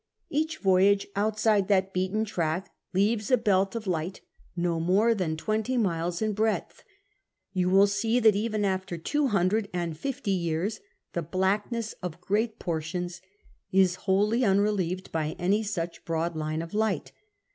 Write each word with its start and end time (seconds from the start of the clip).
Each 0.31 0.57
voyage 0.57 1.05
outside 1.15 1.67
that 1.67 1.93
beaten 1.93 2.25
track 2.25 2.73
leaves 2.91 3.29
a 3.29 3.37
belt 3.37 3.75
of 3.75 3.85
light 3.85 4.21
no 4.55 4.79
more 4.79 5.13
than 5.13 5.37
twenty 5.37 5.77
miles 5.77 6.23
in 6.23 6.33
breadth. 6.33 6.83
You 7.53 7.69
will 7.69 7.85
see 7.85 8.19
that 8.19 8.35
even 8.35 8.65
after 8.65 8.97
two 8.97 9.27
hundred 9.27 9.69
and 9.71 9.95
fifty 9.95 10.31
years 10.31 10.79
the 11.13 11.21
blackness 11.21 11.93
of 12.01 12.19
great 12.19 12.57
portions 12.57 13.21
is 13.71 13.93
wholly 14.09 14.43
unrelieved 14.43 15.11
by 15.11 15.35
any 15.37 15.61
such 15.61 16.03
broad 16.03 16.35
line 16.35 16.63
of 16.63 16.73
light. 16.73 17.11